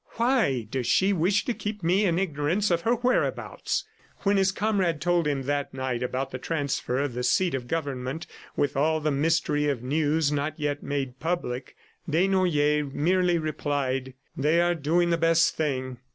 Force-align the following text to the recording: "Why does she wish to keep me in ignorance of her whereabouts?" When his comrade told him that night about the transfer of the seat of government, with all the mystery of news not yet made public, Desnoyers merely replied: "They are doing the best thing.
"Why 0.13 0.65
does 0.71 0.87
she 0.87 1.13
wish 1.13 1.45
to 1.45 1.53
keep 1.53 1.83
me 1.83 2.05
in 2.05 2.17
ignorance 2.17 2.71
of 2.71 2.81
her 2.81 2.95
whereabouts?" 2.95 3.85
When 4.21 4.37
his 4.37 4.51
comrade 4.51 4.99
told 4.99 5.27
him 5.27 5.43
that 5.43 5.75
night 5.75 6.01
about 6.01 6.31
the 6.31 6.39
transfer 6.39 6.97
of 6.97 7.13
the 7.13 7.21
seat 7.21 7.53
of 7.53 7.67
government, 7.67 8.25
with 8.57 8.75
all 8.75 8.99
the 8.99 9.11
mystery 9.11 9.67
of 9.69 9.83
news 9.83 10.31
not 10.31 10.59
yet 10.59 10.81
made 10.81 11.19
public, 11.19 11.75
Desnoyers 12.09 12.91
merely 12.91 13.37
replied: 13.37 14.15
"They 14.35 14.59
are 14.59 14.73
doing 14.73 15.11
the 15.11 15.19
best 15.19 15.55
thing. 15.55 15.99